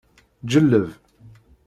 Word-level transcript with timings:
Ǧelleb. 0.51 0.87